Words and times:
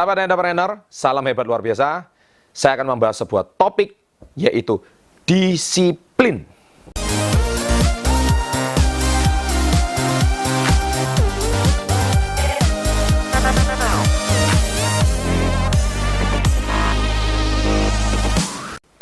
Sahabat 0.00 0.24
entrepreneur, 0.24 0.80
salam 0.88 1.20
hebat 1.28 1.44
luar 1.44 1.60
biasa. 1.60 2.08
Saya 2.56 2.80
akan 2.80 2.96
membahas 2.96 3.20
sebuah 3.20 3.44
topik 3.52 4.00
yaitu 4.32 4.80
disiplin. 5.28 6.48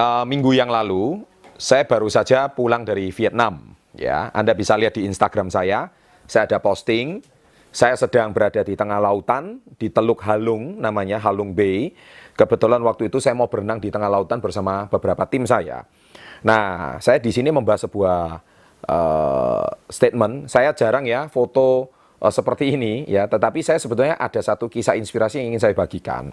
Uh, 0.00 0.24
minggu 0.24 0.56
yang 0.56 0.72
lalu, 0.72 1.20
saya 1.60 1.84
baru 1.84 2.08
saja 2.08 2.48
pulang 2.48 2.88
dari 2.88 3.12
Vietnam. 3.12 3.76
Ya, 3.92 4.32
Anda 4.32 4.56
bisa 4.56 4.80
lihat 4.80 4.96
di 4.96 5.04
Instagram 5.04 5.52
saya. 5.52 5.92
Saya 6.24 6.48
ada 6.48 6.56
posting 6.56 7.20
saya 7.76 7.92
sedang 7.92 8.32
berada 8.32 8.64
di 8.64 8.72
tengah 8.72 8.96
lautan, 8.96 9.60
di 9.76 9.92
Teluk 9.92 10.24
Halung, 10.24 10.80
namanya 10.80 11.20
Halung 11.20 11.52
Bay. 11.52 11.92
Kebetulan 12.32 12.80
waktu 12.80 13.12
itu 13.12 13.20
saya 13.20 13.36
mau 13.36 13.52
berenang 13.52 13.84
di 13.84 13.92
tengah 13.92 14.08
lautan 14.08 14.40
bersama 14.40 14.88
beberapa 14.88 15.28
tim 15.28 15.44
saya. 15.44 15.84
Nah, 16.40 16.96
saya 17.04 17.20
di 17.20 17.28
sini 17.28 17.52
membahas 17.52 17.84
sebuah 17.84 18.40
uh, 18.88 19.68
statement. 19.92 20.48
Saya 20.48 20.72
jarang 20.72 21.04
ya 21.04 21.28
foto 21.28 21.92
uh, 22.16 22.32
seperti 22.32 22.72
ini 22.72 23.04
ya, 23.12 23.28
tetapi 23.28 23.60
saya 23.60 23.76
sebetulnya 23.76 24.16
ada 24.16 24.40
satu 24.40 24.72
kisah 24.72 24.96
inspirasi 24.96 25.44
yang 25.44 25.52
ingin 25.52 25.60
saya 25.68 25.76
bagikan. 25.76 26.32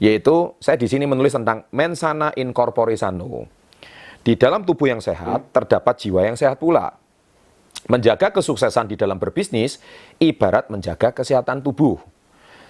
Yaitu 0.00 0.56
saya 0.64 0.80
di 0.80 0.88
sini 0.88 1.04
menulis 1.04 1.36
tentang 1.36 1.68
mensana 1.76 2.32
in 2.40 2.56
corpore 2.56 2.96
sano. 2.96 3.44
Di 4.24 4.32
dalam 4.32 4.64
tubuh 4.64 4.88
yang 4.88 5.04
sehat 5.04 5.52
terdapat 5.52 6.00
jiwa 6.00 6.24
yang 6.24 6.40
sehat 6.40 6.56
pula. 6.56 6.99
Menjaga 7.90 8.30
kesuksesan 8.30 8.86
di 8.86 8.94
dalam 8.94 9.18
berbisnis 9.18 9.82
ibarat 10.22 10.70
menjaga 10.70 11.10
kesehatan 11.10 11.58
tubuh. 11.58 11.98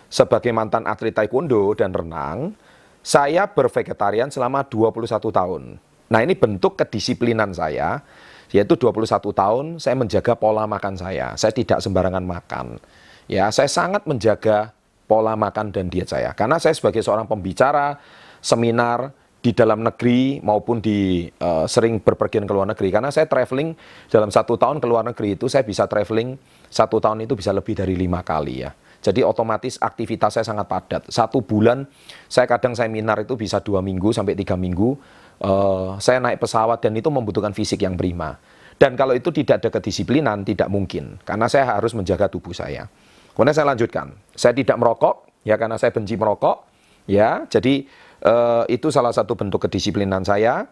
Sebagai 0.09 0.48
mantan 0.51 0.88
atlet 0.88 1.12
taekwondo 1.12 1.77
dan 1.77 1.92
renang, 1.92 2.56
saya 3.05 3.45
bervegetarian 3.45 4.33
selama 4.33 4.64
21 4.64 5.28
tahun. 5.28 5.77
Nah, 6.11 6.20
ini 6.25 6.33
bentuk 6.33 6.80
kedisiplinan 6.80 7.53
saya, 7.53 8.00
yaitu 8.48 8.80
21 8.80 9.30
tahun 9.30 9.67
saya 9.77 9.95
menjaga 9.95 10.33
pola 10.34 10.64
makan 10.64 10.97
saya. 10.97 11.36
Saya 11.36 11.52
tidak 11.52 11.84
sembarangan 11.84 12.25
makan. 12.25 12.80
Ya, 13.28 13.52
saya 13.52 13.69
sangat 13.69 14.08
menjaga 14.08 14.73
pola 15.05 15.36
makan 15.36 15.69
dan 15.70 15.92
diet 15.92 16.08
saya. 16.08 16.33
Karena 16.33 16.56
saya 16.56 16.73
sebagai 16.73 17.05
seorang 17.05 17.28
pembicara, 17.28 18.00
seminar, 18.41 19.12
di 19.41 19.56
dalam 19.56 19.80
negeri 19.80 20.38
maupun 20.44 20.84
di 20.84 21.24
uh, 21.41 21.64
sering 21.64 22.05
berpergian 22.05 22.44
ke 22.44 22.52
luar 22.52 22.69
negeri. 22.69 22.92
Karena 22.92 23.08
saya 23.08 23.24
traveling 23.24 23.72
dalam 24.12 24.28
satu 24.28 24.60
tahun 24.60 24.78
ke 24.78 24.86
luar 24.86 25.05
negeri 25.08 25.41
itu 25.41 25.48
saya 25.48 25.64
bisa 25.64 25.88
traveling 25.88 26.36
satu 26.69 27.00
tahun 27.00 27.24
itu 27.24 27.33
bisa 27.33 27.50
lebih 27.50 27.72
dari 27.72 27.96
lima 27.96 28.20
kali 28.20 28.68
ya. 28.68 28.70
Jadi 29.00 29.24
otomatis 29.24 29.80
aktivitas 29.80 30.36
saya 30.36 30.44
sangat 30.44 30.68
padat. 30.68 31.08
Satu 31.08 31.41
bulan 31.41 31.88
saya 32.28 32.44
kadang 32.44 32.77
seminar 32.77 33.24
itu 33.24 33.33
bisa 33.33 33.64
dua 33.64 33.80
minggu 33.80 34.12
sampai 34.12 34.36
tiga 34.36 34.61
minggu 34.61 34.92
uh, 35.41 35.96
saya 35.96 36.20
naik 36.20 36.44
pesawat 36.44 36.84
dan 36.84 36.92
itu 36.92 37.08
membutuhkan 37.08 37.56
fisik 37.56 37.80
yang 37.80 37.96
prima. 37.96 38.36
Dan 38.80 38.96
kalau 38.96 39.12
itu 39.12 39.28
tidak 39.33 39.61
ada 39.64 39.68
kedisiplinan 39.72 40.44
tidak 40.44 40.68
mungkin. 40.72 41.20
Karena 41.24 41.48
saya 41.48 41.77
harus 41.77 41.92
menjaga 41.92 42.28
tubuh 42.33 42.52
saya. 42.52 42.88
Kemudian 43.33 43.56
saya 43.56 43.68
lanjutkan. 43.72 44.12
Saya 44.36 44.52
tidak 44.56 44.77
merokok 44.80 45.28
ya 45.44 45.56
karena 45.56 45.77
saya 45.80 45.92
benci 45.92 46.16
merokok 46.16 46.64
ya. 47.08 47.44
Jadi 47.48 47.88
Uh, 48.21 48.69
itu 48.69 48.93
salah 48.93 49.17
satu 49.17 49.33
bentuk 49.33 49.65
kedisiplinan 49.65 50.21
saya. 50.21 50.69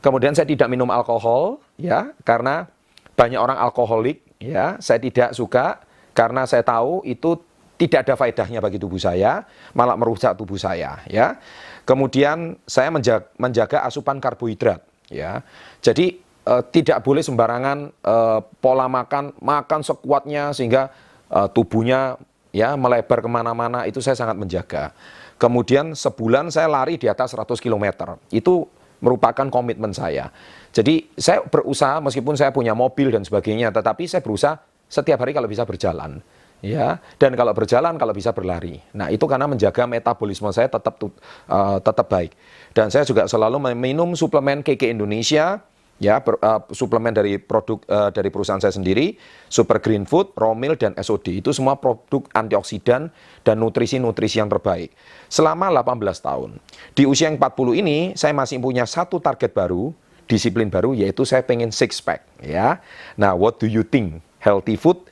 Kemudian 0.00 0.32
saya 0.32 0.48
tidak 0.48 0.72
minum 0.72 0.88
alkohol, 0.88 1.60
ya, 1.76 2.16
karena 2.24 2.72
banyak 3.12 3.36
orang 3.36 3.60
alkoholik, 3.60 4.24
ya. 4.40 4.80
Saya 4.80 4.96
tidak 4.96 5.36
suka 5.36 5.84
karena 6.16 6.48
saya 6.48 6.64
tahu 6.64 7.04
itu 7.04 7.36
tidak 7.76 8.08
ada 8.08 8.16
faedahnya 8.16 8.64
bagi 8.64 8.80
tubuh 8.80 8.96
saya, 8.96 9.44
malah 9.76 9.92
merusak 10.00 10.40
tubuh 10.40 10.56
saya, 10.56 11.04
ya. 11.04 11.36
Kemudian 11.84 12.56
saya 12.64 12.88
menjaga, 12.88 13.28
menjaga 13.36 13.84
asupan 13.84 14.16
karbohidrat, 14.16 14.80
ya. 15.12 15.44
Jadi 15.84 16.16
uh, 16.48 16.64
tidak 16.64 17.04
boleh 17.04 17.20
sembarangan 17.20 17.92
uh, 18.08 18.40
pola 18.40 18.88
makan, 18.88 19.36
makan 19.36 19.80
sekuatnya 19.84 20.56
sehingga 20.56 20.88
uh, 21.28 21.44
tubuhnya 21.52 22.16
ya 22.56 22.72
melebar 22.72 23.20
ke 23.20 23.28
mana-mana. 23.28 23.84
Itu 23.84 24.00
saya 24.00 24.16
sangat 24.16 24.40
menjaga. 24.40 24.96
Kemudian 25.36 25.92
sebulan 25.92 26.48
saya 26.48 26.68
lari 26.68 26.96
di 26.96 27.06
atas 27.06 27.36
100 27.36 27.60
km. 27.60 28.16
Itu 28.32 28.64
merupakan 29.04 29.46
komitmen 29.52 29.92
saya. 29.92 30.32
Jadi 30.72 31.12
saya 31.16 31.44
berusaha 31.44 32.00
meskipun 32.00 32.36
saya 32.36 32.52
punya 32.52 32.72
mobil 32.72 33.12
dan 33.12 33.24
sebagainya, 33.24 33.68
tetapi 33.68 34.08
saya 34.08 34.24
berusaha 34.24 34.56
setiap 34.88 35.20
hari 35.20 35.36
kalau 35.36 35.48
bisa 35.48 35.68
berjalan. 35.68 36.24
Ya, 36.64 37.04
dan 37.20 37.36
kalau 37.36 37.52
berjalan 37.52 38.00
kalau 38.00 38.16
bisa 38.16 38.32
berlari. 38.32 38.80
Nah, 38.96 39.12
itu 39.12 39.28
karena 39.28 39.44
menjaga 39.44 39.84
metabolisme 39.84 40.48
saya 40.56 40.72
tetap 40.72 40.96
uh, 40.96 41.76
tetap 41.84 42.08
baik. 42.08 42.32
Dan 42.72 42.88
saya 42.88 43.04
juga 43.04 43.28
selalu 43.28 43.60
meminum 43.60 44.16
suplemen 44.16 44.64
KK 44.64 44.96
Indonesia 44.96 45.60
ya 45.96 46.20
ber, 46.20 46.36
uh, 46.40 46.60
suplemen 46.72 47.12
dari 47.12 47.40
produk 47.40 47.80
uh, 47.88 48.10
dari 48.12 48.28
perusahaan 48.28 48.60
saya 48.60 48.74
sendiri, 48.74 49.16
Super 49.48 49.80
Green 49.80 50.04
Food, 50.04 50.36
Romil 50.36 50.76
dan 50.76 50.92
SOD 50.96 51.40
itu 51.40 51.50
semua 51.56 51.80
produk 51.80 52.28
antioksidan 52.36 53.08
dan 53.42 53.56
nutrisi-nutrisi 53.60 54.40
yang 54.40 54.52
terbaik. 54.52 54.92
Selama 55.32 55.72
18 55.72 56.20
tahun. 56.20 56.60
Di 56.92 57.08
usia 57.08 57.32
yang 57.32 57.40
40 57.40 57.80
ini 57.80 57.98
saya 58.14 58.36
masih 58.36 58.60
punya 58.60 58.84
satu 58.84 59.18
target 59.18 59.56
baru, 59.56 59.90
disiplin 60.26 60.68
baru 60.68 60.92
yaitu 60.92 61.24
saya 61.24 61.40
pengen 61.46 61.72
six 61.72 62.02
pack 62.02 62.26
ya. 62.42 62.80
Nah, 63.16 63.32
what 63.32 63.56
do 63.56 63.66
you 63.66 63.86
think? 63.86 64.20
Healthy 64.42 64.78
food 64.78 65.02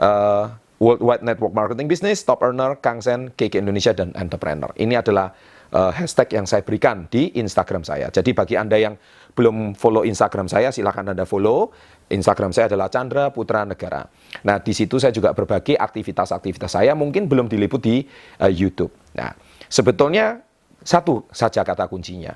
uh, 0.00 0.54
Worldwide 0.78 1.26
Network 1.26 1.52
Marketing 1.52 1.90
Business, 1.90 2.22
Top 2.22 2.38
Earner, 2.40 2.78
Kangsen, 2.78 3.34
KK 3.34 3.66
Indonesia, 3.66 3.90
dan 3.90 4.14
Entrepreneur. 4.14 4.70
Ini 4.78 5.02
adalah 5.02 5.34
uh, 5.72 5.92
hashtag 5.92 6.36
yang 6.36 6.46
saya 6.46 6.62
berikan 6.62 7.08
di 7.08 7.32
Instagram 7.36 7.82
saya. 7.84 8.08
Jadi 8.12 8.36
bagi 8.36 8.54
Anda 8.54 8.76
yang 8.78 8.94
belum 9.34 9.74
follow 9.78 10.02
Instagram 10.04 10.46
saya, 10.46 10.72
silahkan 10.74 11.06
Anda 11.06 11.24
follow. 11.24 11.72
Instagram 12.08 12.56
saya 12.56 12.72
adalah 12.72 12.88
Chandra 12.88 13.28
Putra 13.28 13.68
Negara. 13.68 14.08
Nah, 14.44 14.56
di 14.60 14.72
situ 14.72 14.96
saya 14.96 15.12
juga 15.12 15.36
berbagi 15.36 15.76
aktivitas-aktivitas 15.76 16.76
saya, 16.76 16.96
mungkin 16.96 17.28
belum 17.28 17.46
diliput 17.46 17.80
di 17.84 18.04
uh, 18.40 18.48
YouTube. 18.48 18.92
Nah, 19.16 19.32
sebetulnya 19.68 20.40
satu 20.80 21.28
saja 21.28 21.60
kata 21.64 21.84
kuncinya, 21.88 22.32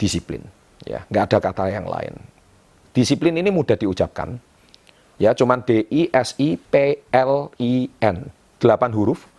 disiplin. 0.00 0.40
Ya, 0.82 1.04
nggak 1.12 1.24
ada 1.30 1.38
kata 1.38 1.64
yang 1.70 1.86
lain. 1.86 2.16
Disiplin 2.92 3.36
ini 3.38 3.48
mudah 3.54 3.78
diucapkan, 3.78 4.34
Ya, 5.22 5.30
cuman 5.38 5.62
D 5.62 5.86
I 5.86 6.10
S 6.10 6.34
I 6.42 6.58
P 6.58 6.98
L 7.14 7.52
I 7.62 7.86
N. 8.02 8.26
Delapan 8.58 8.90
huruf 8.90 9.30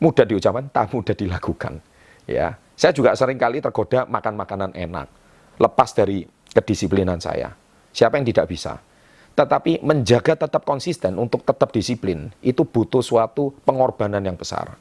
mudah 0.00 0.24
diucapkan, 0.24 0.72
tak 0.72 0.88
mudah 0.96 1.12
dilakukan. 1.12 1.84
Ya. 2.30 2.54
Saya 2.78 2.94
juga 2.94 3.12
sering 3.18 3.36
kali 3.36 3.60
tergoda 3.60 4.06
makan 4.06 4.34
makanan 4.38 4.70
enak. 4.72 5.08
Lepas 5.60 5.92
dari 5.92 6.24
kedisiplinan 6.54 7.20
saya. 7.20 7.52
Siapa 7.90 8.16
yang 8.16 8.26
tidak 8.30 8.46
bisa? 8.48 8.80
Tetapi 9.36 9.84
menjaga 9.84 10.46
tetap 10.46 10.62
konsisten 10.64 11.18
untuk 11.18 11.44
tetap 11.44 11.74
disiplin 11.74 12.32
itu 12.40 12.64
butuh 12.64 13.02
suatu 13.04 13.52
pengorbanan 13.66 14.22
yang 14.24 14.38
besar. 14.38 14.78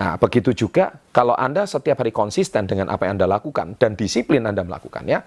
Nah, 0.00 0.16
begitu 0.16 0.54
juga 0.54 0.96
kalau 1.12 1.36
Anda 1.36 1.68
setiap 1.68 2.00
hari 2.00 2.14
konsisten 2.14 2.64
dengan 2.64 2.88
apa 2.88 3.06
yang 3.06 3.20
Anda 3.20 3.28
lakukan 3.28 3.76
dan 3.76 3.94
disiplin 3.98 4.46
Anda 4.46 4.64
melakukannya, 4.64 5.18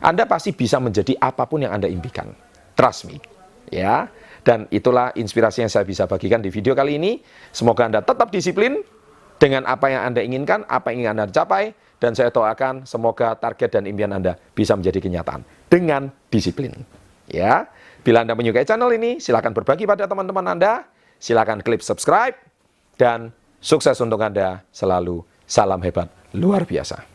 Anda 0.00 0.24
pasti 0.24 0.56
bisa 0.56 0.80
menjadi 0.80 1.18
apa 1.20 1.44
pun 1.44 1.66
yang 1.66 1.74
Anda 1.76 1.90
impikan. 1.90 2.32
Trust 2.74 3.06
me 3.10 3.18
ya. 3.70 4.10
Dan 4.44 4.68
itulah 4.68 5.08
inspirasi 5.16 5.64
yang 5.64 5.72
saya 5.72 5.88
bisa 5.88 6.04
bagikan 6.04 6.44
di 6.44 6.52
video 6.52 6.76
kali 6.76 7.00
ini. 7.00 7.16
Semoga 7.48 7.88
Anda 7.88 8.04
tetap 8.04 8.28
disiplin 8.28 8.84
dengan 9.44 9.68
apa 9.68 9.92
yang 9.92 10.08
Anda 10.08 10.24
inginkan, 10.24 10.64
apa 10.64 10.88
yang 10.88 11.04
ingin 11.04 11.12
Anda 11.20 11.28
capai, 11.28 11.76
dan 12.00 12.16
saya 12.16 12.32
doakan 12.32 12.88
semoga 12.88 13.36
target 13.36 13.76
dan 13.76 13.84
impian 13.84 14.08
Anda 14.16 14.40
bisa 14.56 14.72
menjadi 14.72 15.04
kenyataan 15.04 15.44
dengan 15.68 16.08
disiplin. 16.32 16.72
Ya, 17.28 17.68
bila 18.00 18.24
Anda 18.24 18.32
menyukai 18.32 18.64
channel 18.64 18.88
ini, 18.96 19.20
silakan 19.20 19.52
berbagi 19.52 19.84
pada 19.84 20.08
teman-teman 20.08 20.56
Anda, 20.56 20.88
silakan 21.20 21.60
klik 21.60 21.84
subscribe, 21.84 22.40
dan 22.96 23.36
sukses 23.60 24.00
untuk 24.00 24.24
Anda 24.24 24.64
selalu. 24.72 25.20
Salam 25.44 25.84
hebat 25.84 26.08
luar 26.32 26.64
biasa. 26.64 27.13